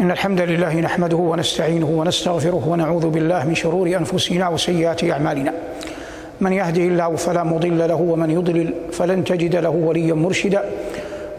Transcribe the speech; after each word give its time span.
إن 0.00 0.10
الحمد 0.10 0.40
لله 0.40 0.80
نحمده 0.80 1.16
ونستعينه 1.16 1.86
ونستغفره 1.86 2.68
ونعوذ 2.68 3.08
بالله 3.10 3.44
من 3.44 3.54
شرور 3.54 3.86
أنفسنا 3.86 4.48
وسيئات 4.48 5.04
أعمالنا. 5.04 5.52
من 6.40 6.52
يهده 6.52 6.82
الله 6.82 7.16
فلا 7.16 7.42
مضل 7.44 7.88
له 7.88 7.94
ومن 7.94 8.30
يضلل 8.30 8.74
فلن 8.92 9.24
تجد 9.24 9.56
له 9.56 9.70
وليا 9.70 10.14
مرشدا. 10.14 10.64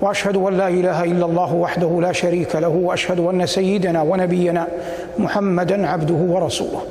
وأشهد 0.01 0.35
أن 0.37 0.57
لا 0.57 0.67
إله 0.67 1.03
إلا 1.03 1.25
الله 1.25 1.53
وحده 1.53 1.99
لا 2.01 2.11
شريك 2.11 2.55
له 2.55 2.67
وأشهد 2.67 3.19
أن 3.19 3.45
سيدنا 3.45 4.01
ونبينا 4.01 4.67
محمدا 5.19 5.87
عبده 5.87 6.33
ورسوله. 6.33 6.81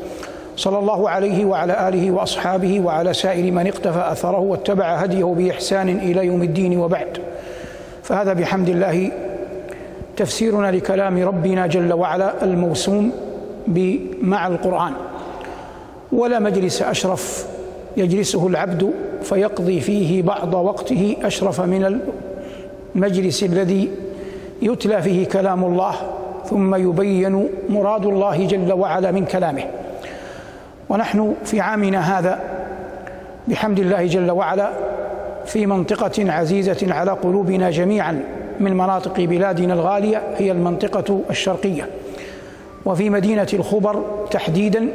صلى 0.56 0.78
الله 0.78 1.10
عليه 1.10 1.44
وعلى 1.44 1.88
آله 1.88 2.10
وأصحابه 2.10 2.80
وعلى 2.80 3.14
سائر 3.14 3.52
من 3.52 3.66
اقتفى 3.66 4.12
أثره 4.12 4.38
واتبع 4.38 4.94
هديه 4.94 5.24
بإحسان 5.24 5.88
إلى 5.88 6.26
يوم 6.26 6.42
الدين 6.42 6.78
وبعد. 6.78 7.18
فهذا 8.02 8.32
بحمد 8.32 8.68
الله 8.68 9.10
تفسيرنا 10.18 10.70
لكلام 10.70 11.22
ربنا 11.22 11.66
جل 11.66 11.92
وعلا 11.92 12.44
الموسوم 12.44 13.12
مع 14.22 14.46
القرآن. 14.46 14.92
ولا 16.12 16.38
مجلس 16.38 16.82
أشرف 16.82 17.46
يجلسه 17.96 18.46
العبد 18.46 18.90
فيقضي 19.22 19.80
فيه 19.80 20.22
بعض 20.22 20.54
وقته 20.54 21.16
أشرف 21.22 21.60
من 21.60 22.00
المجلس 22.94 23.42
الذي 23.42 23.90
يتلى 24.62 25.02
فيه 25.02 25.26
كلام 25.26 25.64
الله 25.64 25.94
ثم 26.44 26.74
يبين 26.74 27.48
مراد 27.68 28.06
الله 28.06 28.46
جل 28.46 28.72
وعلا 28.72 29.10
من 29.10 29.24
كلامه. 29.24 29.64
ونحن 30.88 31.34
في 31.44 31.60
عامنا 31.60 32.18
هذا 32.18 32.40
بحمد 33.48 33.78
الله 33.78 34.06
جل 34.06 34.30
وعلا 34.30 34.70
في 35.46 35.66
منطقة 35.66 36.32
عزيزة 36.32 36.94
على 36.94 37.10
قلوبنا 37.10 37.70
جميعا. 37.70 38.37
من 38.60 38.74
مناطق 38.74 39.20
بلادنا 39.20 39.74
الغالية 39.74 40.22
هي 40.36 40.52
المنطقة 40.52 41.20
الشرقية. 41.30 41.88
وفي 42.84 43.10
مدينة 43.10 43.46
الخبر 43.52 44.04
تحديدا 44.30 44.88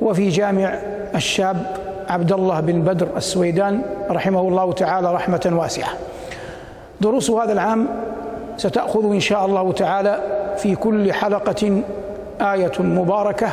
وفي 0.00 0.28
جامع 0.28 0.78
الشاب 1.14 1.76
عبد 2.08 2.32
الله 2.32 2.60
بن 2.60 2.82
بدر 2.82 3.08
السويدان 3.16 3.82
رحمه 4.10 4.40
الله 4.40 4.72
تعالى 4.72 5.14
رحمة 5.14 5.50
واسعة. 5.52 5.90
دروس 7.00 7.30
هذا 7.30 7.52
العام 7.52 7.88
ستأخذ 8.56 9.04
إن 9.04 9.20
شاء 9.20 9.46
الله 9.46 9.72
تعالى 9.72 10.20
في 10.56 10.76
كل 10.76 11.12
حلقة 11.12 11.82
آية 12.40 12.72
مباركة 12.78 13.48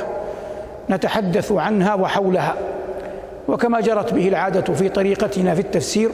نتحدث 0.90 1.52
عنها 1.52 1.94
وحولها. 1.94 2.56
وكما 3.48 3.82
جرت 3.82 4.14
به 4.14 4.28
العادة 4.28 4.74
في 4.74 4.90
طريقتنا 4.90 5.54
في 5.56 5.62
التفسير 5.62 6.10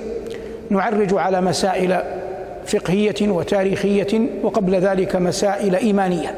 نعرج 0.70 1.14
على 1.14 1.42
مسائل 1.42 2.04
فقهية 2.66 3.30
وتاريخية 3.30 4.30
وقبل 4.44 4.76
ذلك 4.76 5.16
مسائل 5.16 5.76
إيمانية. 5.76 6.36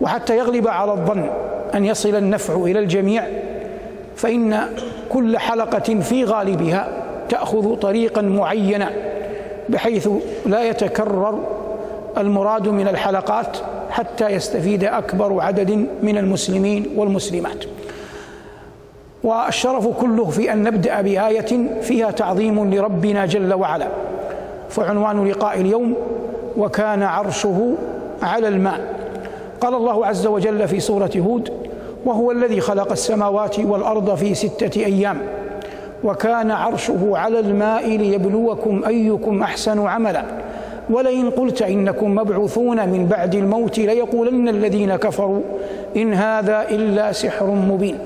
وحتى 0.00 0.38
يغلب 0.38 0.68
على 0.68 0.92
الظن 0.92 1.30
أن 1.74 1.84
يصل 1.84 2.14
النفع 2.14 2.54
إلى 2.54 2.78
الجميع 2.78 3.24
فإن 4.16 4.60
كل 5.08 5.38
حلقة 5.38 6.00
في 6.00 6.24
غالبها 6.24 6.88
تأخذ 7.28 7.74
طريقا 7.76 8.22
معينا 8.22 8.90
بحيث 9.68 10.08
لا 10.46 10.62
يتكرر 10.62 11.40
المراد 12.18 12.68
من 12.68 12.88
الحلقات 12.88 13.56
حتى 13.90 14.28
يستفيد 14.28 14.84
أكبر 14.84 15.40
عدد 15.40 15.86
من 16.02 16.18
المسلمين 16.18 16.86
والمسلمات. 16.96 17.64
والشرف 19.24 19.88
كله 19.88 20.24
في 20.24 20.52
أن 20.52 20.62
نبدأ 20.62 21.00
بآية 21.00 21.80
فيها 21.82 22.10
تعظيم 22.10 22.74
لربنا 22.74 23.26
جل 23.26 23.54
وعلا. 23.54 23.88
فعنوان 24.70 25.28
لقاء 25.28 25.60
اليوم 25.60 25.94
وكان 26.56 27.02
عرشه 27.02 27.74
على 28.22 28.48
الماء. 28.48 28.80
قال 29.60 29.74
الله 29.74 30.06
عز 30.06 30.26
وجل 30.26 30.68
في 30.68 30.80
سورة 30.80 31.10
هود 31.16 31.52
وهو 32.04 32.30
الذي 32.30 32.60
خلق 32.60 32.92
السماوات 32.92 33.58
والأرض 33.58 34.14
في 34.14 34.34
ستة 34.34 34.84
أيام 34.84 35.18
وكان 36.04 36.50
عرشه 36.50 37.10
على 37.12 37.38
الماء 37.40 37.96
ليبلوكم 37.96 38.82
أيكم 38.86 39.42
أحسن 39.42 39.86
عملا. 39.86 40.24
ولئن 40.90 41.30
قلت 41.30 41.62
إنكم 41.62 42.14
مبعوثون 42.14 42.88
من 42.88 43.06
بعد 43.06 43.34
الموت 43.34 43.78
ليقولن 43.78 44.48
الذين 44.48 44.96
كفروا 44.96 45.40
إن 45.96 46.14
هذا 46.14 46.66
إلا 46.70 47.12
سحر 47.12 47.46
مبين. 47.46 47.98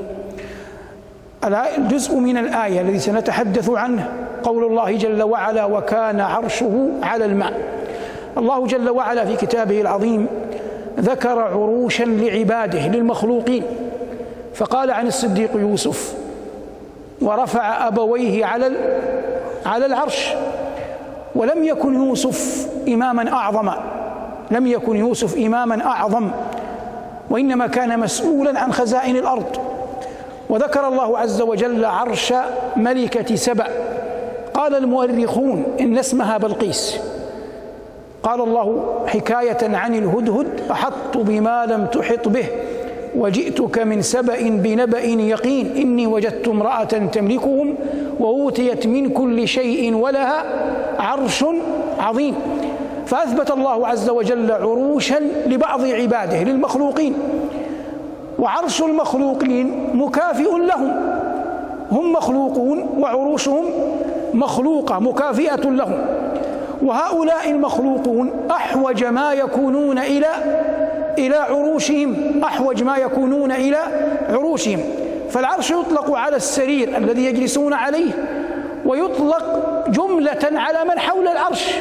الجزء 1.79 2.17
من 2.17 2.37
الآية 2.37 2.81
الذي 2.81 2.99
سنتحدث 2.99 3.71
عنه 3.71 4.09
قول 4.44 4.65
الله 4.65 4.93
جل 4.93 5.22
وعلا 5.22 5.65
وكان 5.65 6.21
عرشه 6.21 6.88
على 7.03 7.25
الماء. 7.25 7.53
الله 8.38 8.66
جل 8.66 8.91
وعلا 8.91 9.25
في 9.25 9.37
كتابه 9.37 9.81
العظيم 9.81 10.27
ذكر 11.00 11.38
عروشا 11.38 12.05
لعباده 12.05 12.87
للمخلوقين. 12.88 13.62
فقال 14.55 14.91
عن 14.91 15.06
الصديق 15.06 15.50
يوسف 15.56 16.15
ورفع 17.22 17.88
أبويه 17.88 18.44
على 18.44 18.72
على 19.66 19.87
العرش 19.87 20.34
ولم 21.34 21.65
يكن 21.65 21.94
يوسف 21.94 22.69
إماما 22.88 23.32
أعظم 23.32 23.71
لم 24.50 24.66
يكن 24.66 24.97
يوسف 24.97 25.38
إماما 25.38 25.84
أعظم 25.84 26.31
وإنما 27.31 27.66
كان 27.66 27.99
مسؤولا 28.00 28.61
عن 28.61 28.72
خزائن 28.72 29.16
الأرض. 29.16 29.56
وذكر 30.49 30.88
الله 30.88 31.19
عز 31.19 31.41
وجل 31.41 31.84
عرش 31.84 32.34
ملكة 32.76 33.34
سبأ 33.34 33.66
قال 34.65 34.75
المؤرخون 34.75 35.65
إن 35.81 35.99
اسمها 35.99 36.39
بلقيس. 36.39 36.99
قال 38.23 38.41
الله 38.41 38.85
حكاية 39.07 39.77
عن 39.77 39.95
الهدهد 39.95 40.47
أحط 40.71 41.17
بما 41.17 41.67
لم 41.67 41.87
تحط 41.87 42.29
به 42.29 42.45
وجئتك 43.17 43.79
من 43.79 44.03
سبأ 44.03 44.37
بنبأ 44.41 45.05
يقين 45.05 45.77
إني 45.77 46.07
وجدت 46.07 46.49
امرأة 46.49 46.85
تملكهم 46.85 47.75
وأوتيت 48.21 48.87
من 48.87 49.09
كل 49.11 49.49
شيء 49.49 49.95
ولها 49.95 50.45
عرش 50.99 51.45
عظيم. 51.99 52.35
فأثبت 53.07 53.51
الله 53.51 53.87
عز 53.87 54.11
وجل 54.11 54.53
عروشا 54.53 55.21
لبعض 55.47 55.85
عباده 55.85 56.43
للمخلوقين. 56.43 57.15
وعرش 58.39 58.83
المخلوقين 58.83 59.91
مكافئ 59.95 60.57
لهم 60.59 60.93
هم 61.93 62.13
مخلوقون 62.13 62.89
وعروشهم 62.99 63.65
مخلوقة 64.34 64.99
مكافئة 64.99 65.71
لهم. 65.71 66.06
وهؤلاء 66.83 67.50
المخلوقون 67.50 68.33
أحوج 68.50 69.05
ما 69.05 69.33
يكونون 69.33 69.99
إلى 69.99 70.28
إلى 71.19 71.37
عروشهم 71.37 72.17
أحوج 72.44 72.83
ما 72.83 72.97
يكونون 72.97 73.53
إلى 73.53 73.78
عروشهم. 74.28 74.81
فالعرش 75.31 75.71
يطلق 75.71 76.17
على 76.17 76.37
السرير 76.37 76.97
الذي 76.97 77.25
يجلسون 77.25 77.73
عليه 77.73 78.11
ويطلق 78.87 79.65
جملة 79.89 80.61
على 80.61 80.84
من 80.84 80.99
حول 80.99 81.28
العرش 81.28 81.75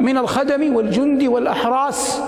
من 0.00 0.18
الخدم 0.18 0.76
والجند 0.76 1.22
والأحراس 1.22 2.20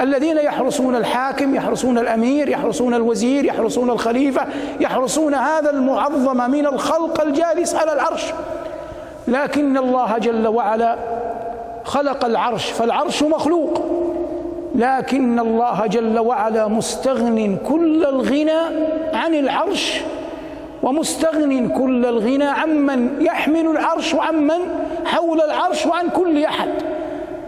الذين 0.00 0.38
يحرسون 0.38 0.96
الحاكم 0.96 1.54
يحرسون 1.54 1.98
الأمير 1.98 2.48
يحرسون 2.48 2.94
الوزير 2.94 3.44
يحرسون 3.44 3.90
الخليفة 3.90 4.46
يحرسون 4.80 5.34
هذا 5.34 5.70
المعظم 5.70 6.50
من 6.50 6.66
الخلق 6.66 7.20
الجالس 7.20 7.74
على 7.74 7.92
العرش. 7.92 8.24
لكن 9.30 9.76
الله 9.76 10.18
جل 10.18 10.46
وعلا 10.46 10.96
خلق 11.84 12.24
العرش 12.24 12.70
فالعرش 12.70 13.22
مخلوق. 13.22 13.82
لكن 14.74 15.38
الله 15.38 15.86
جل 15.86 16.18
وعلا 16.18 16.68
مستغن 16.68 17.58
كل 17.68 18.04
الغنى 18.04 18.60
عن 19.14 19.34
العرش 19.34 20.00
ومستغن 20.82 21.68
كل 21.68 22.06
الغنى 22.06 22.44
عمن 22.44 23.10
يحمل 23.20 23.66
العرش 23.66 24.14
وعمن 24.14 24.60
حول 25.04 25.40
العرش 25.40 25.86
وعن 25.86 26.08
كل 26.08 26.44
أحد. 26.44 26.68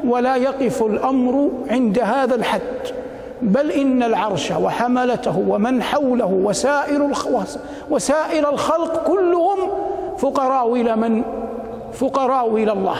ولا 0.04 0.36
يقف 0.36 0.82
الأمر 0.82 1.50
عند 1.70 1.98
هذا 1.98 2.34
الحد 2.34 2.60
بل 3.42 3.70
إن 3.70 4.02
العرش 4.02 4.50
وحملته 4.50 5.44
ومن 5.48 5.82
حوله 5.82 6.40
وسائر 6.44 7.10
وسائر 7.90 8.50
الخلق 8.50 9.02
كلهم 9.06 9.58
فقراء 10.18 10.74
إلى 10.74 10.96
من 10.96 11.22
فقراء 11.92 12.56
إلى 12.56 12.72
الله. 12.72 12.96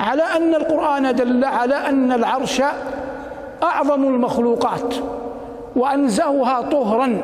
على 0.00 0.22
أن 0.22 0.54
القرآن 0.54 1.14
دل 1.14 1.44
على 1.44 1.74
أن 1.74 2.12
العرش 2.12 2.62
أعظم 3.62 4.04
المخلوقات 4.04 4.94
وأنزهها 5.76 6.60
طهرا. 6.60 7.22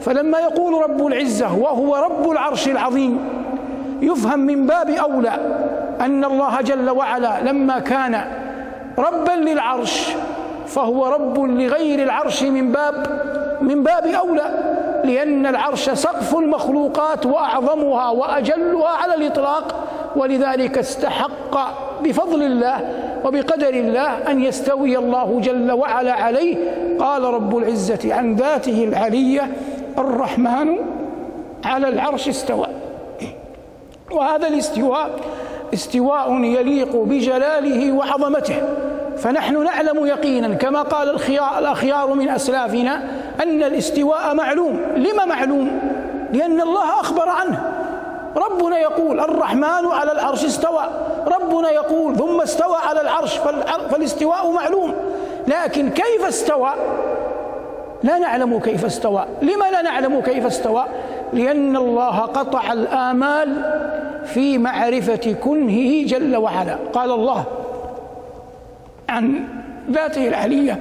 فلما 0.00 0.38
يقول 0.38 0.82
رب 0.82 1.06
العزة 1.06 1.58
وهو 1.58 1.96
رب 1.96 2.30
العرش 2.30 2.68
العظيم 2.68 3.18
يفهم 4.02 4.38
من 4.38 4.66
باب 4.66 4.90
أولى 4.90 5.32
أن 6.00 6.24
الله 6.24 6.60
جل 6.60 6.90
وعلا 6.90 7.40
لما 7.40 7.78
كان 7.78 8.24
ربا 8.98 9.30
للعرش 9.32 10.12
فهو 10.66 11.06
رب 11.06 11.40
لغير 11.40 12.02
العرش 12.02 12.42
من 12.42 12.72
باب 12.72 13.06
من 13.60 13.82
باب 13.82 14.06
أولى 14.06 14.72
لأن 15.04 15.46
العرش 15.46 15.90
سقف 15.90 16.36
المخلوقات 16.36 17.26
وأعظمها 17.26 18.10
وأجلها 18.10 18.88
على 18.88 19.14
الإطلاق. 19.14 19.81
ولذلك 20.16 20.78
استحق 20.78 21.58
بفضل 22.02 22.42
الله 22.42 22.80
وبقدر 23.24 23.68
الله 23.68 24.30
أن 24.30 24.42
يستوي 24.42 24.98
الله 24.98 25.40
جل 25.40 25.72
وعلا 25.72 26.12
عليه. 26.12 26.56
قال 26.98 27.24
رب 27.24 27.56
العزة 27.56 28.14
عن 28.14 28.34
ذاته 28.34 28.84
العلية 28.84 29.50
الرحمن 29.98 30.76
على 31.64 31.88
العرش 31.88 32.28
استوى. 32.28 32.66
وهذا 34.10 34.48
الاستواء 34.48 35.10
استواء 35.74 36.32
يليق 36.32 36.96
بجلاله 36.96 37.92
وعظمته. 37.92 38.62
فنحن 39.16 39.64
نعلم 39.64 40.06
يقينا 40.06 40.54
كما 40.54 40.82
قال 40.82 41.10
الأخيار 41.58 42.14
من 42.14 42.28
أسلافنا 42.28 43.02
أن 43.42 43.62
الاستواء 43.62 44.34
معلوم. 44.34 44.80
لما 44.96 45.24
معلوم؟ 45.24 45.80
لأن 46.32 46.60
الله 46.60 47.00
أخبر 47.00 47.28
عنه. 47.28 47.71
ربنا 48.36 48.78
يقول 48.78 49.20
الرحمن 49.20 49.86
على 49.86 50.12
العرش 50.12 50.44
استوى. 50.44 50.84
ربنا 51.26 51.70
يقول 51.70 52.16
ثم 52.16 52.40
استوى 52.40 52.76
على 52.88 53.00
العرش 53.00 53.38
فالاستواء 53.90 54.50
معلوم. 54.50 54.94
لكن 55.48 55.90
كيف 55.90 56.24
استوى؟ 56.28 56.70
لا 58.02 58.18
نعلم 58.18 58.58
كيف 58.58 58.84
استوى. 58.84 59.24
لما 59.42 59.64
لا 59.72 59.82
نعلم 59.82 60.20
كيف 60.20 60.46
استوى؟ 60.46 60.84
لأن 61.32 61.76
الله 61.76 62.18
قطع 62.18 62.72
الآمال 62.72 63.64
في 64.24 64.58
معرفة 64.58 65.34
كنهه 65.44 66.06
جل 66.06 66.36
وعلا. 66.36 66.78
قال 66.92 67.10
الله 67.10 67.44
عن 69.08 69.44
ذاته 69.90 70.28
العلية 70.28 70.80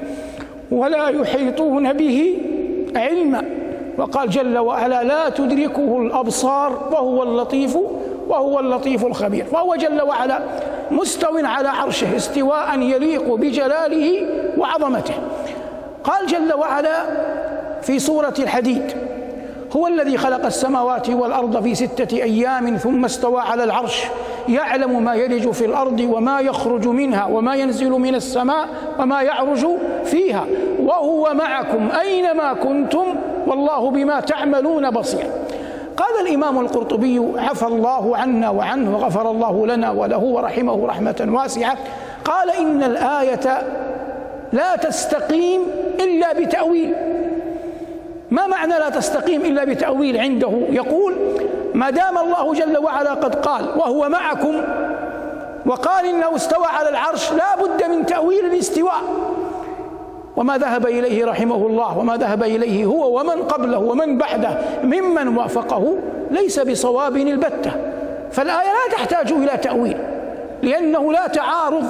ولا 0.71 1.09
يحيطون 1.09 1.93
به 1.93 2.37
علما. 2.95 3.43
وقال 4.01 4.29
جل 4.29 4.57
وعلا 4.57 5.03
لا 5.03 5.29
تدركه 5.29 5.97
الأبصار 5.97 6.89
وهو 6.91 7.23
اللطيف 7.23 7.77
وهو 8.27 8.59
اللطيف 8.59 9.05
الخبير. 9.05 9.45
فهو 9.45 9.75
جل 9.75 10.01
وعلا 10.01 10.39
مستو 10.91 11.37
على 11.37 11.69
عرشه 11.69 12.15
استواء 12.15 12.79
يليق 12.79 13.33
بجلاله 13.33 14.25
وعظمته. 14.57 15.13
قال 16.03 16.27
جل 16.27 16.53
وعلا 16.53 17.05
في 17.81 17.99
سورة 17.99 18.33
الحديد 18.39 18.83
هو 19.75 19.87
الذي 19.87 20.17
خلق 20.17 20.45
السماوات 20.45 21.09
والأرض 21.09 21.63
في 21.63 21.75
ستة 21.75 22.17
أيام 22.17 22.77
ثم 22.77 23.05
استوى 23.05 23.41
على 23.41 23.63
العرش 23.63 24.03
يعلم 24.49 25.03
ما 25.03 25.13
يلج 25.13 25.49
في 25.49 25.65
الأرض 25.65 25.99
وما 25.99 26.39
يخرج 26.39 26.87
منها 26.87 27.25
وما 27.25 27.55
ينزل 27.55 27.89
من 27.89 28.15
السماء 28.15 28.67
وما 28.99 29.21
يعرج 29.21 29.67
فيها 30.05 30.45
وهو 30.79 31.33
معكم 31.33 31.89
أينما 31.99 32.53
كنتم 32.53 33.15
والله 33.51 33.91
بما 33.91 34.19
تعملون 34.19 34.89
بصير. 34.89 35.25
قال 35.97 36.27
الإمام 36.27 36.59
القرطبي 36.59 37.21
عفى 37.37 37.65
الله 37.65 38.17
عنا 38.17 38.49
وعنه 38.49 38.95
وغفر 38.95 39.31
الله 39.31 39.67
لنا 39.67 39.91
وله 39.91 40.17
ورحمه 40.17 40.87
رحمة 40.87 41.27
واسعة. 41.31 41.77
قال 42.25 42.49
إن 42.49 42.83
الآية 42.83 43.63
لا 44.53 44.75
تستقيم 44.75 45.61
إلا 45.99 46.33
بتأويل. 46.33 46.95
ما 48.31 48.47
معنى 48.47 48.73
لا 48.73 48.89
تستقيم 48.89 49.41
إلا 49.41 49.63
بتأويل 49.63 50.17
عنده؟ 50.17 50.51
يقول 50.69 51.15
ما 51.73 51.89
دام 51.89 52.17
الله 52.17 52.53
جل 52.53 52.77
وعلا 52.77 53.13
قد 53.13 53.35
قال 53.35 53.65
وهو 53.77 54.09
معكم 54.09 54.61
وقال 55.65 56.05
إنه 56.05 56.35
استوى 56.35 56.65
على 56.65 56.89
العرش 56.89 57.31
لا 57.33 57.55
بد 57.63 57.83
من 57.89 58.05
تأويل 58.05 58.45
الاستواء. 58.45 59.01
وما 60.37 60.57
ذهب 60.57 60.85
إليه 60.85 61.25
رحمه 61.25 61.55
الله 61.55 61.97
وما 61.97 62.17
ذهب 62.17 62.43
إليه 62.43 62.85
هو 62.85 63.19
ومن 63.19 63.43
قبله 63.43 63.79
ومن 63.79 64.17
بعده 64.17 64.57
ممن 64.83 65.37
وافقه 65.37 65.97
ليس 66.31 66.59
بصواب 66.59 67.17
البتة. 67.17 67.71
فالآية 68.31 68.67
لا 68.67 68.93
تحتاج 68.93 69.31
إلى 69.31 69.57
تأويل 69.57 69.97
لأنه 70.63 71.13
لا 71.13 71.27
تعارض 71.27 71.85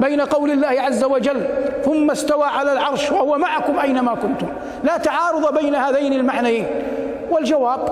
بين 0.00 0.20
قول 0.20 0.50
الله 0.50 0.68
عز 0.68 1.04
وجل 1.04 1.46
ثم 1.84 2.10
استوى 2.10 2.44
على 2.44 2.72
العرش 2.72 3.12
وهو 3.12 3.38
معكم 3.38 3.78
أينما 3.78 4.14
كنتم 4.14 4.46
لا 4.84 4.96
تعارض 4.96 5.58
بين 5.58 5.74
هذين 5.74 6.12
المعنيين. 6.12 6.66
والجواب 7.30 7.88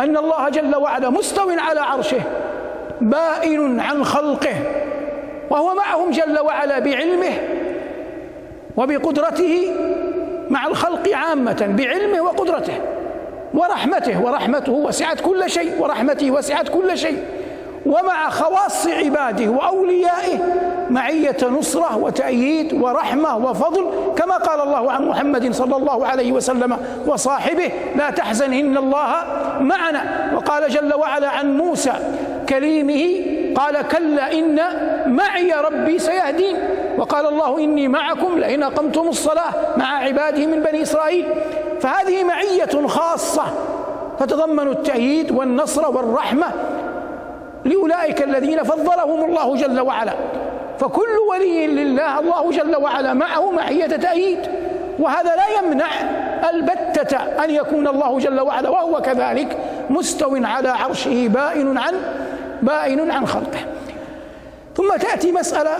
أن 0.00 0.16
الله 0.16 0.48
جل 0.48 0.76
وعلا 0.76 1.10
مستو 1.10 1.50
على 1.50 1.80
عرشه 1.80 2.20
بائن 3.00 3.80
عن 3.80 4.04
خلقه 4.04 4.54
وهو 5.50 5.74
معهم 5.74 6.10
جل 6.10 6.40
وعلا 6.40 6.78
بعلمه 6.78 7.32
وبقدرته 8.76 9.72
مع 10.50 10.66
الخلق 10.66 11.08
عامة 11.14 11.74
بعلمه 11.78 12.20
وقدرته 12.20 12.74
ورحمته 13.54 14.24
ورحمته 14.24 14.72
وسعت 14.72 15.20
كل 15.20 15.50
شيء 15.50 15.72
ورحمته 15.80 16.30
وسعت 16.30 16.68
كل 16.68 16.98
شيء. 16.98 17.18
ومع 17.86 18.30
خواص 18.30 18.86
عباده 18.86 19.50
وأوليائه 19.50 20.38
معية 20.90 21.36
نصرة 21.42 21.96
وتأييد 21.96 22.72
ورحمة 22.72 23.36
وفضل 23.36 23.86
كما 24.16 24.36
قال 24.36 24.60
الله 24.60 24.92
عن 24.92 25.08
محمد 25.08 25.52
صلى 25.52 25.76
الله 25.76 26.06
عليه 26.06 26.32
وسلم 26.32 26.76
وصاحبه 27.06 27.70
لا 27.96 28.10
تحزن 28.10 28.52
إن 28.52 28.76
الله 28.76 29.14
معنا. 29.60 30.30
وقال 30.34 30.68
جل 30.68 30.94
وعلا 30.94 31.28
عن 31.28 31.56
موسى 31.56 31.92
كليمه 32.48 33.34
قال 33.54 33.88
كلا 33.88 34.32
إن 34.32 34.60
معي 35.06 35.52
ربي 35.52 35.98
سيهدين. 35.98 36.56
وقال 36.98 37.26
الله 37.26 37.58
إني 37.58 37.88
معكم 37.88 38.38
لئن 38.38 38.62
أقمتم 38.62 39.08
الصلاة 39.08 39.52
مع 39.76 39.96
عباده 39.96 40.46
من 40.46 40.60
بني 40.60 40.82
إسرائيل. 40.82 41.26
فهذه 41.80 42.24
معية 42.24 42.86
خاصة 42.86 43.42
تتضمن 44.18 44.68
التأييد 44.68 45.30
والنصر 45.32 45.90
والرحمة 45.90 46.46
لأولئك 47.64 48.22
الذين 48.22 48.62
فضلهم 48.62 49.24
الله 49.24 49.56
جل 49.56 49.80
وعلا. 49.80 50.12
فكل 50.78 51.18
ولي 51.30 51.66
لله 51.66 52.20
الله 52.20 52.50
جل 52.50 52.76
وعلا 52.76 53.14
معه 53.14 53.50
معية 53.50 53.86
تأييد. 53.86 54.38
وهذا 54.98 55.36
لا 55.36 55.58
يمنع 55.58 55.86
البتة 56.50 57.16
أن 57.16 57.50
يكون 57.50 57.88
الله 57.88 58.18
جل 58.18 58.40
وعلا 58.40 58.68
وهو 58.68 59.00
كذلك 59.00 59.58
مستو 59.90 60.36
على 60.44 60.68
عرشه 60.68 61.28
بائن 61.28 61.78
عن 61.78 61.94
بائن 62.62 63.10
عن 63.10 63.26
خلقه. 63.26 63.60
ثم 64.76 64.96
تأتي 64.96 65.32
مسألة 65.32 65.70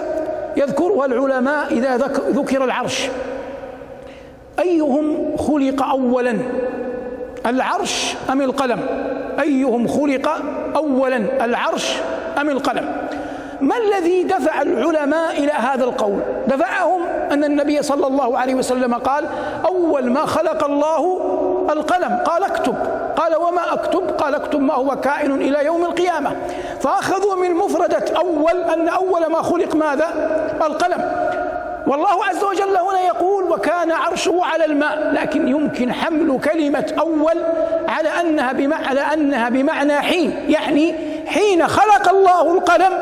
يذكرها 0.56 1.06
العلماء 1.06 1.72
إذا 1.72 1.96
ذكر 2.30 2.64
العرش. 2.64 3.08
أيهم 4.58 5.36
خلق 5.36 5.82
أولا؟ 5.82 6.38
العرش 7.46 8.14
أم 8.30 8.42
القلم؟ 8.42 8.80
أيهم 9.40 9.88
خلق 9.88 10.42
أولا؟ 10.76 11.44
العرش 11.44 11.96
أم 12.40 12.50
القلم؟ 12.50 12.96
ما 13.60 13.74
الذي 13.76 14.22
دفع 14.22 14.62
العلماء 14.62 15.38
إلى 15.38 15.52
هذا 15.52 15.84
القول؟ 15.84 16.20
دفعهم 16.46 17.02
أن 17.32 17.44
النبي 17.44 17.82
صلى 17.82 18.06
الله 18.06 18.38
عليه 18.38 18.54
وسلم 18.54 18.94
قال 18.94 19.24
أول 19.66 20.10
ما 20.10 20.26
خلق 20.26 20.64
الله 20.64 21.20
القلم 21.70 22.16
قال 22.24 22.44
اكتب. 22.44 22.74
قال 23.16 23.36
وما 23.36 23.72
أكتب؟ 23.72 24.10
قال 24.10 24.34
اكتب 24.34 24.60
ما 24.60 24.74
هو 24.74 24.96
كائن 24.96 25.32
إلى 25.32 25.64
يوم 25.64 25.84
القيامة. 25.84 26.36
فأخذوا 26.80 27.34
من 27.34 27.54
مفردة 27.54 28.16
أول 28.16 28.62
أن 28.62 28.88
أول 28.88 29.26
ما 29.26 29.42
خلق 29.42 29.74
ماذا؟ 29.74 30.06
القلم. 30.66 31.14
والله 31.86 32.24
عز 32.24 32.44
وجل 32.44 32.76
هنا 32.76 33.00
يقول 33.00 33.44
وكان 33.44 33.90
عرشه 33.90 34.40
على 34.42 34.64
الماء. 34.64 35.10
لكن 35.12 35.48
يمكن 35.48 35.92
حمل 35.92 36.40
كلمة 36.40 36.94
أول 36.98 37.42
على 37.88 38.52
بمعنى, 38.52 38.84
على 38.86 39.00
أنها 39.00 39.48
بمعنى 39.48 40.00
حين. 40.00 40.44
يعني 40.48 40.94
حين 41.26 41.68
خلق 41.68 42.08
الله 42.08 42.54
القلم 42.54 42.92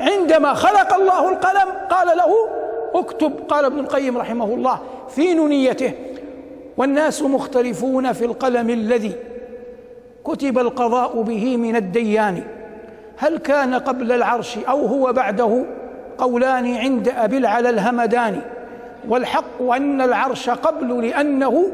عندما 0.00 0.54
خلق 0.54 0.94
الله 0.94 1.28
القلم 1.28 1.68
قال 1.90 2.16
له 2.16 2.48
اكتب. 2.94 3.32
قال 3.48 3.64
ابن 3.64 3.80
القيم 3.80 4.18
رحمه 4.18 4.44
الله 4.44 4.78
في 5.08 5.34
نونيته. 5.34 5.92
والناس 6.76 7.22
مختلفون 7.22 8.12
في 8.12 8.24
القلم 8.24 8.70
الذي 8.70 9.12
كتب 10.24 10.58
القضاء 10.58 11.22
به 11.22 11.56
من 11.56 11.76
الديان. 11.76 12.42
هل 13.16 13.38
كان 13.38 13.74
قبل 13.74 14.12
العرش 14.12 14.58
أو 14.58 14.86
هو 14.86 15.12
بعده 15.12 15.64
قولان 16.18 16.76
عند 16.76 17.08
أبي 17.08 17.36
العلا 17.36 17.70
الهمداني 17.70 18.40
والحق 19.08 19.62
أن 19.62 20.00
العرش 20.00 20.50
قبل 20.50 21.06
لأنه 21.06 21.66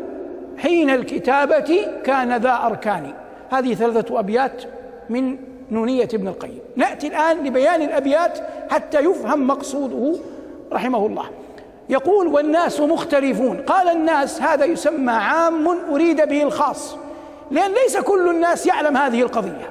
حين 0.58 0.90
الكتابة 0.90 1.86
كان 2.04 2.36
ذا 2.36 2.60
أركان. 2.66 3.12
هذه 3.50 3.74
ثلاثة 3.74 4.18
أبيات 4.18 4.62
من 5.10 5.36
نونية 5.70 6.08
ابن 6.14 6.28
القيم. 6.28 6.58
نأتي 6.76 7.06
الآن 7.06 7.44
لبيان 7.46 7.82
الأبيات 7.82 8.38
حتى 8.70 9.00
يفهم 9.00 9.46
مقصوده 9.46 10.18
رحمه 10.72 11.06
الله. 11.06 11.24
يقول 11.88 12.26
والناس 12.26 12.80
مختلفون. 12.80 13.62
قال 13.66 13.88
الناس 13.88 14.42
هذا 14.42 14.64
يسمى 14.64 15.12
عام 15.12 15.68
أريد 15.92 16.28
به 16.28 16.42
الخاص 16.42 16.96
لأن 17.50 17.70
ليس 17.70 17.96
كل 17.96 18.28
الناس 18.28 18.66
يعلم 18.66 18.96
هذه 18.96 19.22
القضية 19.22 19.70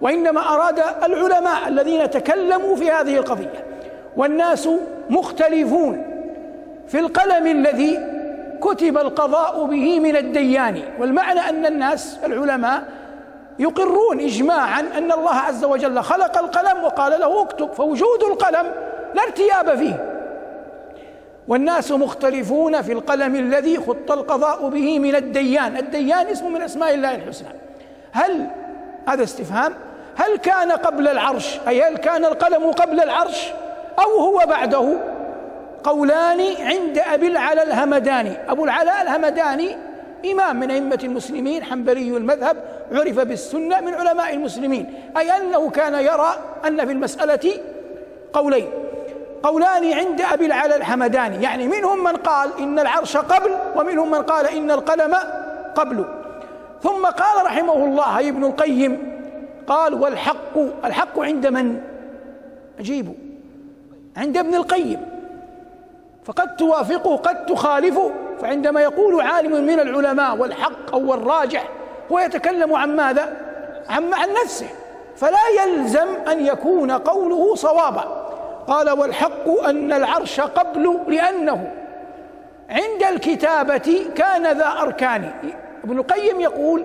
وإنما 0.00 0.54
أراد 0.54 0.82
العلماء 1.02 1.68
الذين 1.68 2.10
تكلموا 2.10 2.76
في 2.76 2.90
هذه 2.90 3.16
القضية. 3.16 3.64
والناس 4.16 4.68
مختلفون 5.10 6.06
في 6.88 6.98
القلم 6.98 7.46
الذي 7.46 7.98
كتب 8.60 8.98
القضاء 8.98 9.64
به 9.64 10.00
من 10.00 10.16
الديان. 10.16 10.82
والمعنى 10.98 11.40
أن 11.40 11.66
الناس 11.66 12.18
العلماء 12.24 12.82
يقرون 13.58 14.20
إجماعا 14.20 14.80
أن 14.80 15.12
الله 15.12 15.34
عز 15.34 15.64
وجل 15.64 16.02
خلق 16.02 16.38
القلم 16.38 16.84
وقال 16.84 17.20
له 17.20 17.42
اكتب 17.42 17.72
فوجود 17.72 18.22
القلم 18.22 18.66
لا 19.14 19.22
ارتياب 19.22 19.78
فيه. 19.78 20.13
والناس 21.48 21.92
مختلفون 21.92 22.82
في 22.82 22.92
القلم 22.92 23.34
الذي 23.34 23.78
خط 23.78 24.12
القضاء 24.12 24.68
به 24.68 24.98
من 24.98 25.16
الديان. 25.16 25.76
الديان 25.76 26.26
اسم 26.26 26.52
من 26.52 26.62
أسماء 26.62 26.94
الله 26.94 27.14
الحسنى. 27.14 27.48
هل 28.12 28.46
هذا 29.08 29.22
استفهام؟ 29.22 29.74
هل 30.16 30.36
كان 30.36 30.72
قبل 30.72 31.08
العرش؟ 31.08 31.58
أي 31.68 31.82
هل 31.82 31.96
كان 31.96 32.24
القلم 32.24 32.70
قبل 32.70 33.00
العرش؟ 33.00 33.52
أو 33.98 34.20
هو 34.20 34.38
بعده؟ 34.48 34.98
قولان 35.84 36.40
عند 36.60 36.98
أبي 36.98 37.26
العلا 37.26 37.62
الهمداني. 37.62 38.32
أبو 38.48 38.64
العلاء 38.64 39.02
الهمداني 39.02 39.76
إمام 40.32 40.60
من 40.60 40.70
أئمة 40.70 40.98
المسلمين 41.04 41.64
حنبلي 41.64 42.16
المذهب 42.16 42.56
عرف 42.92 43.20
بالسنة 43.20 43.80
من 43.80 43.94
علماء 43.94 44.34
المسلمين. 44.34 44.94
أي 45.16 45.36
أنه 45.36 45.70
كان 45.70 45.94
يرى 45.94 46.34
أن 46.66 46.86
في 46.86 46.92
المسألة 46.92 47.52
قولين. 48.32 48.68
قولان 49.44 49.92
عند 49.92 50.20
أبي 50.20 50.46
العلا 50.46 50.76
الحمداني. 50.76 51.44
يعني 51.44 51.68
منهم 51.68 52.04
من 52.04 52.16
قال 52.16 52.50
إن 52.58 52.78
العرش 52.78 53.16
قبل 53.16 53.50
ومنهم 53.76 54.10
من 54.10 54.22
قال 54.22 54.46
إن 54.46 54.70
القلم 54.70 55.14
قبل. 55.74 56.04
ثم 56.82 57.06
قال 57.06 57.46
رحمه 57.46 57.76
الله 57.76 58.28
ابن 58.28 58.44
القيم 58.44 59.20
قال 59.66 59.94
والحق 59.94 60.58
الحق 60.84 61.18
عند 61.18 61.46
من؟ 61.46 61.80
اجيبوا 62.78 63.14
عند 64.16 64.36
ابن 64.36 64.54
القيم. 64.54 65.06
فقد 66.24 66.56
توافقه 66.56 67.16
قد 67.16 67.46
تخالفه. 67.46 68.10
فعندما 68.40 68.80
يقول 68.80 69.20
عالم 69.20 69.64
من 69.64 69.80
العلماء 69.80 70.36
والحق 70.36 70.92
أو 70.92 71.14
الراجح 71.14 71.68
هو 72.12 72.18
يتكلم 72.18 72.74
عن 72.74 72.96
ماذا؟ 72.96 73.36
عن 73.88 74.14
عن 74.14 74.28
نفسه. 74.44 74.68
فلا 75.16 75.48
يلزم 75.62 76.08
أن 76.28 76.46
يكون 76.46 76.90
قوله 76.90 77.54
صوابا. 77.54 78.23
قال 78.68 78.90
والحق 78.90 79.48
أن 79.48 79.92
العرش 79.92 80.40
قبل 80.40 80.98
لأنه 81.08 81.72
عند 82.70 83.02
الكتابة 83.12 84.06
كان 84.16 84.58
ذا 84.58 84.66
أركان. 84.82 85.30
ابن 85.84 85.98
القيم 85.98 86.40
يقول 86.40 86.84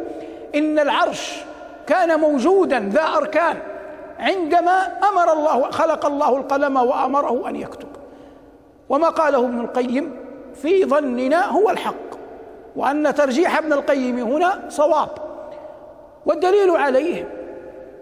إن 0.56 0.80
العرش 0.80 1.44
كان 1.88 2.20
موجودا 2.20 2.80
ذا 2.80 3.04
أركان 3.18 3.58
عندما 4.20 4.88
أمر 5.10 5.34
الله 5.34 5.72
خلق 5.72 6.06
الله 6.06 6.38
القلم 6.38 6.78
وأمره 6.78 7.50
أن 7.50 7.56
يكتب. 7.56 7.88
وما 8.90 9.10
قاله 9.10 9.40
ابن 9.40 9.60
القيم 9.60 10.16
في 10.62 10.86
ظننا 10.86 11.46
هو 11.46 11.70
الحق 11.70 12.10
وأن 12.76 13.14
ترجيح 13.14 13.58
ابن 13.58 13.74
القيم 13.74 14.20
هنا 14.20 14.60
صواب. 14.70 15.10
والدليل 16.26 16.72
عليه 16.72 17.39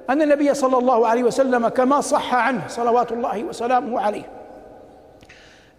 أن 0.09 0.21
النبي 0.21 0.53
صلى 0.53 0.77
الله 0.77 1.07
عليه 1.07 1.23
وسلم 1.23 1.67
كما 1.67 2.01
صح 2.01 2.35
عنه 2.35 2.67
صلوات 2.67 3.11
الله 3.11 3.43
وسلامه 3.43 3.99
عليه. 3.99 4.29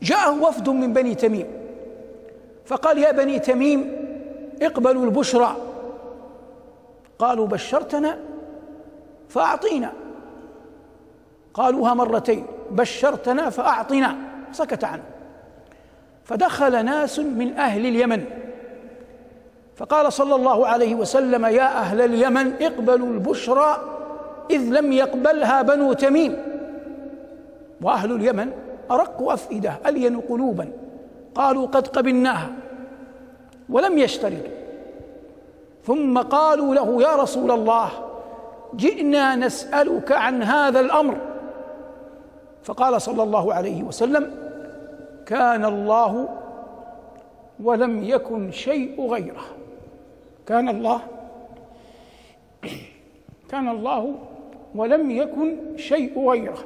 جاءه 0.02 0.42
وفد 0.42 0.68
من 0.68 0.92
بني 0.92 1.14
تميم. 1.14 1.46
فقال 2.66 2.98
يا 2.98 3.12
بني 3.12 3.38
تميم 3.38 3.92
اقبلوا 4.62 5.04
البشرى. 5.04 5.56
قالوا 7.18 7.46
بشرتنا 7.46 8.18
فأعطينا. 9.28 9.92
قالوها 11.54 11.94
مرتين 11.94 12.46
بشرتنا 12.70 13.50
فأعطنا 13.50 14.16
سكت 14.52 14.84
عنه. 14.84 15.02
فدخل 16.24 16.84
ناس 16.84 17.18
من 17.18 17.56
أهل 17.56 17.86
اليمن. 17.86 18.24
فقال 19.76 20.12
صلى 20.12 20.34
الله 20.34 20.66
عليه 20.66 20.94
وسلم 20.94 21.46
يا 21.46 21.78
أهل 21.78 22.00
اليمن 22.00 22.52
اقبلوا 22.62 23.08
البشرى 23.08 23.97
إذ 24.50 24.60
لم 24.60 24.92
يقبلها 24.92 25.62
بنو 25.62 25.92
تميم. 25.92 26.36
وأهل 27.82 28.12
اليمن 28.12 28.52
أرق 28.90 29.30
أفئدة 29.30 29.78
ألين 29.86 30.20
قلوبا 30.20 30.72
قالوا 31.34 31.66
قد 31.66 31.86
قبلناها 31.88 32.50
ولم 33.68 33.98
يشترطوا. 33.98 34.58
ثم 35.84 36.18
قالوا 36.18 36.74
له 36.74 37.02
يا 37.02 37.16
رسول 37.16 37.50
الله 37.50 37.88
جئنا 38.74 39.36
نسألك 39.36 40.12
عن 40.12 40.42
هذا 40.42 40.80
الأمر. 40.80 41.16
فقال 42.62 43.02
صلى 43.02 43.22
الله 43.22 43.54
عليه 43.54 43.82
وسلم 43.82 44.34
كان 45.26 45.64
الله 45.64 46.28
ولم 47.62 48.04
يكن 48.04 48.50
شيء 48.50 49.10
غيره. 49.10 49.44
كان 50.46 50.68
الله 50.68 51.00
كان 53.50 53.68
الله 53.68 54.14
ولم 54.74 55.10
يكن 55.10 55.56
شيء 55.76 56.28
غيره. 56.28 56.64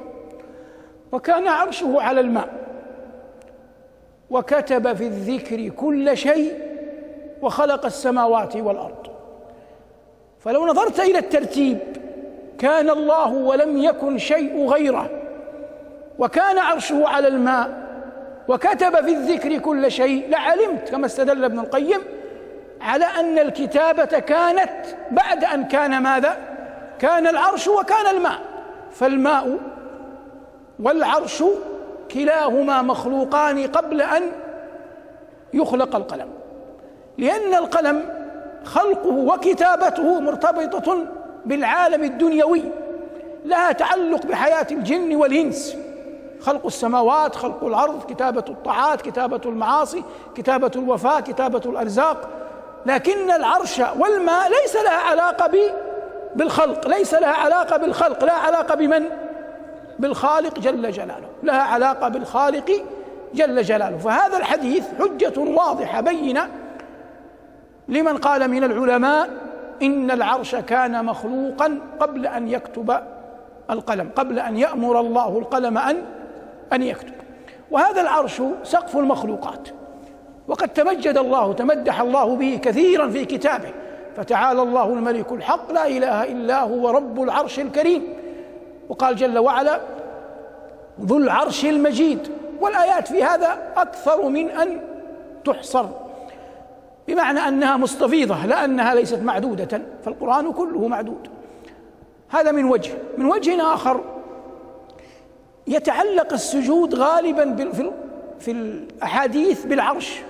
وكان 1.11 1.47
عرشه 1.47 2.01
على 2.01 2.21
الماء. 2.21 2.49
وكتب 4.29 4.93
في 4.93 5.03
الذكر 5.03 5.69
كل 5.69 6.17
شيء 6.17 6.53
وخلق 7.41 7.85
السماوات 7.85 8.55
والأرض. 8.55 9.07
فلو 10.39 10.67
نظرت 10.67 10.99
إلى 10.99 11.19
الترتيب 11.19 11.77
كان 12.57 12.89
الله 12.89 13.33
ولم 13.33 13.77
يكن 13.77 14.17
شيء 14.17 14.67
غيره. 14.67 15.09
وكان 16.19 16.57
عرشه 16.57 17.07
على 17.07 17.27
الماء. 17.27 17.83
وكتب 18.47 18.95
في 18.95 19.11
الذكر 19.11 19.57
كل 19.57 19.91
شيء. 19.91 20.29
لعلمت 20.29 20.89
كما 20.89 21.05
استدل 21.05 21.43
ابن 21.43 21.59
القيم 21.59 21.99
على 22.81 23.05
أن 23.05 23.39
الكتابة 23.39 24.19
كانت 24.19 24.85
بعد 25.11 25.43
أن 25.43 25.63
كان 25.67 26.03
ماذا؟ 26.03 26.52
كان 27.03 27.27
العرش 27.27 27.67
وكان 27.67 28.07
الماء. 28.15 28.39
فالماء 28.91 29.57
والعرش 30.79 31.43
كلاهما 32.11 32.81
مخلوقان 32.81 33.67
قبل 33.67 34.01
أن 34.01 34.31
يخلق 35.53 35.95
القلم. 35.95 36.27
لأن 37.17 37.53
القلم 37.53 38.09
خلقه 38.65 39.09
وكتابته 39.09 40.19
مرتبطة 40.19 41.05
بالعالم 41.45 42.03
الدنيوي 42.03 42.63
لها 43.45 43.71
تعلق 43.71 44.25
بحياة 44.25 44.67
الجن 44.71 45.15
والإنس. 45.15 45.75
خلق 46.41 46.65
السماوات 46.65 47.35
خلق 47.35 47.63
الأرض 47.63 48.03
كتابة 48.03 48.45
الطاعات 48.49 49.01
كتابة 49.01 49.41
المعاصي 49.45 50.03
كتابة 50.35 50.71
الوفاه 50.75 51.19
كتابة 51.19 51.61
الأرزاق. 51.65 52.29
لكن 52.85 53.31
العرش 53.31 53.79
والماء 53.99 54.49
ليس 54.49 54.75
لها 54.75 54.99
علاقة 55.09 55.51
بالخلق 56.35 56.87
ليس 56.87 57.13
لها 57.13 57.33
علاقة 57.33 57.77
بالخلق 57.77 58.23
لها 58.23 58.33
علاقة 58.33 58.75
بمن؟ 58.75 59.03
بالخالق 59.99 60.59
جل 60.59 60.91
جلاله 60.91 61.27
لها 61.43 61.61
علاقة 61.61 62.07
بالخالق 62.07 62.71
جل 63.33 63.61
جلاله. 63.61 63.97
فهذا 63.97 64.37
الحديث 64.37 64.83
حجة 64.99 65.39
واضحة 65.39 66.01
بينة 66.01 66.49
لمن 67.87 68.17
قال 68.17 68.47
من 68.47 68.63
العلماء 68.63 69.29
إن 69.81 70.11
العرش 70.11 70.55
كان 70.55 71.05
مخلوقا 71.05 71.79
قبل 71.99 72.27
أن 72.27 72.47
يكتب 72.47 72.99
القلم 73.69 74.09
قبل 74.15 74.39
أن 74.39 74.57
يأمر 74.57 74.99
الله 74.99 75.37
القلم 75.39 75.77
أن 75.77 76.03
أن 76.73 76.83
يكتب. 76.83 77.13
وهذا 77.71 78.01
العرش 78.01 78.41
سقف 78.63 78.97
المخلوقات. 78.97 79.69
وقد 80.47 80.69
تمجد 80.69 81.17
الله 81.17 81.53
تمدح 81.53 82.01
الله 82.01 82.35
به 82.35 82.59
كثيرا 82.63 83.09
في 83.09 83.25
كتابه. 83.25 83.69
فتعالى 84.15 84.61
الله 84.61 84.93
الملك 84.93 85.31
الحق 85.31 85.71
لا 85.71 85.87
إله 85.87 86.23
إلا 86.23 86.61
هو 86.61 86.89
رب 86.89 87.21
العرش 87.23 87.59
الكريم. 87.59 88.03
وقال 88.89 89.15
جل 89.15 89.39
وعلا 89.39 89.79
ذو 91.01 91.17
العرش 91.17 91.65
المجيد 91.65 92.27
والآيات 92.61 93.07
في 93.07 93.23
هذا 93.23 93.57
أكثر 93.77 94.29
من 94.29 94.49
أن 94.49 94.81
تحصر. 95.45 95.85
بمعنى 97.07 97.39
أنها 97.39 97.77
مستفيضة 97.77 98.45
لا 98.45 98.65
انها 98.65 98.95
ليست 98.95 99.19
معدودة 99.19 99.81
فالقرآن 100.05 100.53
كله 100.53 100.87
معدود. 100.87 101.27
هذا 102.29 102.51
من 102.51 102.65
وجه. 102.65 102.91
من 103.17 103.25
وجه 103.25 103.73
آخر 103.73 104.01
يتعلق 105.67 106.33
السجود 106.33 106.95
غالبا 106.95 107.71
في 108.39 108.51
الأحاديث 108.51 109.65
بالعرش. 109.65 110.21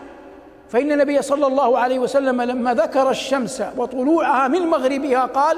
فإن 0.73 0.91
النبي 0.91 1.21
صلى 1.21 1.47
الله 1.47 1.79
عليه 1.79 1.99
وسلم 1.99 2.41
لما 2.41 2.73
ذكر 2.73 3.09
الشمس 3.09 3.63
وطلوعها 3.77 4.47
من 4.47 4.61
مغربها 4.61 5.25
قال 5.25 5.57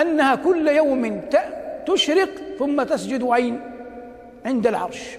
أنها 0.00 0.34
كل 0.34 0.68
يوم 0.68 1.20
تشرق 1.86 2.28
ثم 2.58 2.82
تسجد 2.82 3.24
عين 3.24 3.60
عند 4.46 4.66
العرش. 4.66 5.18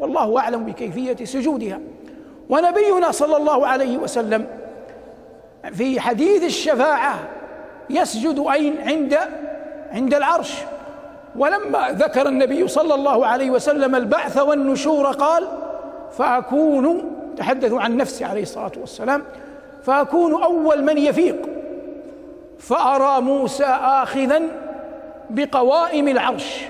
والله 0.00 0.38
أعلم 0.38 0.64
بكيفية 0.64 1.24
سجودها. 1.24 1.80
ونبينا 2.48 3.10
صلى 3.10 3.36
الله 3.36 3.66
عليه 3.66 3.98
وسلم 3.98 4.46
في 5.72 6.00
حديث 6.00 6.44
الشفاعة 6.44 7.18
يسجد 7.90 8.40
عين 8.46 8.76
عند 8.86 9.18
عند 9.92 10.14
العرش. 10.14 10.54
ولما 11.36 11.90
ذكر 11.90 12.28
النبي 12.28 12.68
صلى 12.68 12.94
الله 12.94 13.26
عليه 13.26 13.50
وسلم 13.50 13.94
البعث 13.94 14.38
والنشور 14.38 15.06
قال 15.06 15.48
فأكون 16.12 17.16
تحدث 17.40 17.72
عن 17.72 17.96
نفسه 17.96 18.26
عليه 18.26 18.42
الصلاة 18.42 18.72
والسلام 18.80 19.22
فأكون 19.82 20.42
أول 20.42 20.84
من 20.84 20.98
يفيق 20.98 21.36
فأرى 22.58 23.20
موسى 23.22 23.64
اخذا 23.64 24.42
بقوائم 25.30 26.08
العرش 26.08 26.60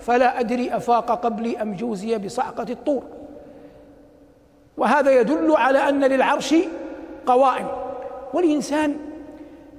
فلا 0.00 0.40
أدري 0.40 0.76
أفاق 0.76 1.24
قبلي 1.24 1.62
أم 1.62 1.74
جوزي 1.74 2.18
بصعقة 2.18 2.66
الطور. 2.70 3.02
وهذا 4.76 5.20
يدل 5.20 5.56
على 5.56 5.88
أن 5.88 6.04
للعرش 6.04 6.54
قوائم. 7.26 7.66
والإنسان 8.34 8.96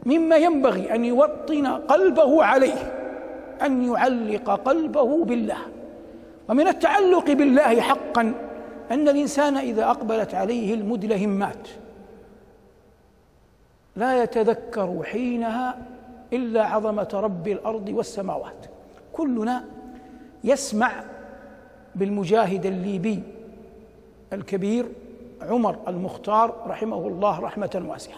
مما 0.06 0.36
ينبغي 0.36 0.96
أن 0.96 1.06
يوطن 1.06 1.68
قلبه 1.68 2.44
عليه 2.44 2.94
أن 3.66 3.94
يعلق 3.94 4.50
قلبه 4.50 5.24
بالله. 5.26 5.58
ومن 6.50 6.68
التعلق 6.68 7.32
بالله 7.32 7.82
حقا 7.82 8.34
أن 8.92 9.10
الإنسان 9.10 9.58
إذا 9.58 9.86
أقبلت 9.86 10.36
عليه 10.36 10.74
المدلهمات 10.74 11.68
لا 13.96 14.24
يتذكر 14.24 15.04
حينها 15.04 15.78
إلا 16.34 16.66
عظمة 16.66 17.10
رب 17.14 17.48
الأرض 17.48 17.90
والسماوات. 17.90 18.66
كلنا 19.14 19.66
يسمع 20.44 21.04
بالمجاهد 21.96 22.66
الليبي 22.66 23.24
الكبير 24.34 24.86
عمر 25.42 25.78
المختار 25.88 26.56
رحمه 26.68 27.08
الله 27.08 27.40
رحمة 27.40 27.86
واسعة. 27.90 28.18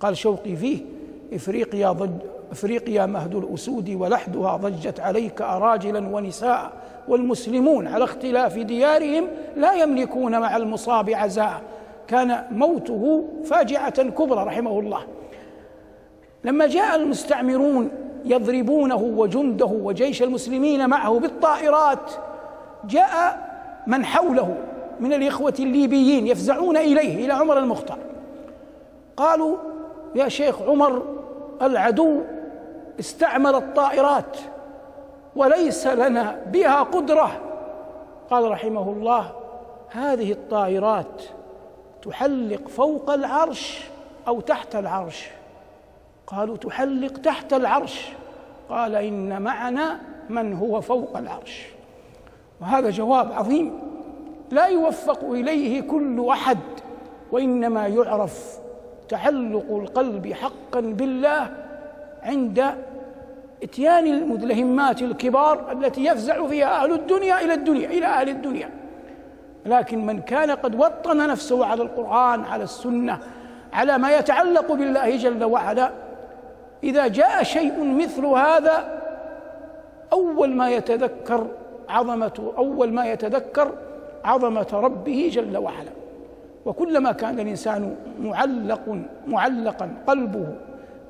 قال 0.00 0.16
شوقي 0.16 0.56
فيه 0.56 0.84
إفريقيا 1.32 1.92
إفريقيا 2.52 3.06
مهد 3.06 3.34
الأسود 3.34 3.90
ولحدها 3.90 4.56
ضجت 4.56 5.00
عليك 5.00 5.42
أراجلا 5.42 6.16
ونساء 6.16 6.72
والمسلمون 7.08 7.86
على 7.86 8.04
اختلاف 8.04 8.58
ديارهم 8.58 9.26
لا 9.56 9.72
يملكون 9.72 10.40
مع 10.40 10.56
المصاب 10.56 11.10
عزاء. 11.10 11.62
كان 12.08 12.44
موته 12.50 13.24
فاجعة 13.44 14.02
كبرى 14.02 14.44
رحمه 14.44 14.80
الله. 14.80 15.00
لما 16.44 16.66
جاء 16.66 16.96
المستعمرون 16.96 17.90
يضربونه 18.24 18.96
وجنده 18.96 19.66
وجيش 19.66 20.22
المسلمين 20.22 20.88
معه 20.88 21.18
بالطائرات 21.18 22.12
جاء 22.84 23.50
من 23.86 24.04
حوله 24.04 24.56
من 25.00 25.12
الإخوة 25.12 25.54
الليبيين 25.58 26.26
يفزعون 26.26 26.76
إليه 26.76 27.24
إلى 27.24 27.32
عمر 27.32 27.58
المختار. 27.58 27.98
قالوا 29.16 29.56
يا 30.14 30.28
شيخ 30.28 30.62
عمر 30.62 31.02
العدو 31.62 32.20
استعمل 33.00 33.54
الطائرات 33.54 34.36
وليس 35.36 35.86
لنا 35.86 36.42
بها 36.46 36.82
قدرة. 36.82 37.40
قال 38.30 38.50
رحمه 38.50 38.92
الله 38.92 39.32
هذه 39.90 40.32
الطائرات 40.32 41.22
تحلق 42.02 42.68
فوق 42.68 43.10
العرش 43.10 43.84
أو 44.28 44.40
تحت 44.40 44.76
العرش؟ 44.76 45.28
قالوا 46.26 46.56
تحلق 46.56 47.18
تحت 47.18 47.52
العرش. 47.52 48.12
قال 48.68 48.94
إن 48.94 49.42
معنا 49.42 50.00
من 50.28 50.54
هو 50.54 50.80
فوق 50.80 51.16
العرش. 51.16 51.66
وهذا 52.60 52.90
جواب 52.90 53.32
عظيم. 53.32 53.80
لا 54.50 54.66
يوفق 54.66 55.24
إليه 55.24 55.80
كل 55.80 56.28
أحد 56.28 56.58
وإنما 57.32 57.86
يعرف 57.86 58.58
تعلق 59.08 59.66
القلب 59.70 60.32
حقا 60.32 60.80
بالله 60.80 61.50
عند 62.22 62.74
إتيان 63.62 64.06
المدلهمات 64.06 65.02
الكبار 65.02 65.72
التي 65.72 66.04
يفزع 66.04 66.46
فيها 66.46 66.84
أهل 66.84 66.92
الدنيا 66.92 67.40
إلى 67.40 67.54
الدنيا 67.54 67.88
إلى 67.88 68.06
أهل 68.06 68.28
الدنيا. 68.28 68.70
لكن 69.66 70.06
من 70.06 70.20
كان 70.20 70.50
قد 70.50 70.74
وطن 70.74 71.16
نفسه 71.16 71.66
على 71.66 71.82
القرآن 71.82 72.44
على 72.44 72.64
السنة 72.64 73.18
على 73.72 73.98
ما 73.98 74.16
يتعلق 74.16 74.72
بالله 74.72 75.16
جل 75.16 75.44
وعلا 75.44 75.90
إذا 76.84 77.06
جاء 77.06 77.42
شيء 77.42 77.84
مثل 77.84 78.26
هذا 78.26 79.00
أول 80.12 80.54
ما 80.56 80.70
يتذكر 80.70 81.46
عظمة 81.88 82.52
أول 82.58 82.92
ما 82.92 83.06
يتذكر 83.06 83.72
عظمة 84.24 84.66
ربه 84.72 85.30
جل 85.32 85.56
وعلا. 85.56 85.90
وكلما 86.64 87.12
كان 87.12 87.40
الإنسان 87.40 87.96
معلق 88.20 88.98
معلقا 89.26 89.90
قلبه 90.06 90.46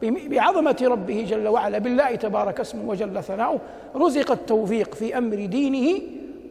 بعظمة 0.03 0.77
ربه 0.83 1.27
جل 1.29 1.49
وعلا 1.49 1.79
بالله 1.79 2.15
تبارك 2.15 2.61
اسمه 2.61 2.89
وجل 2.89 3.23
ثناؤه 3.23 3.59
رزق 3.97 4.31
التوفيق 4.31 4.95
في 4.95 5.19
أمر 5.19 5.47
دينه 5.47 6.03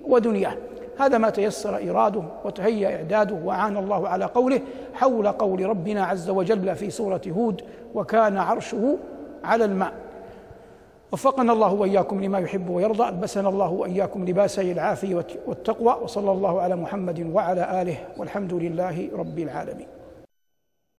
ودنياه. 0.03 0.53
هذا 0.99 1.17
ما 1.17 1.29
تيسر 1.29 1.89
إراده 1.89 2.23
وتهيأ 2.45 2.95
إعداده 2.95 3.35
وعان 3.45 3.77
الله 3.77 4.07
على 4.07 4.25
قوله 4.25 4.61
حول 4.93 5.27
قول 5.27 5.65
ربنا 5.65 6.05
عز 6.05 6.29
وجل 6.29 6.75
في 6.75 6.89
سورة 6.89 7.21
هود 7.27 7.61
وكان 7.95 8.37
عرشه 8.37 8.97
على 9.43 9.65
الماء. 9.65 9.93
وفقنا 11.11 11.53
الله 11.53 11.73
وإياكم 11.73 12.23
لما 12.23 12.39
يحب 12.39 12.69
ويرضى 12.69 13.09
ألبسنا 13.09 13.49
الله 13.49 13.71
وإياكم 13.71 14.25
لباسي 14.25 14.71
العافية 14.71 15.25
والتقوى 15.47 15.97
وصلى 16.03 16.31
الله 16.31 16.61
على 16.61 16.75
محمد 16.75 17.31
وعلى 17.33 17.81
آله 17.81 17.97
والحمد 18.17 18.53
لله 18.53 19.09
رب 19.15 19.39
العالمين. 19.39 19.87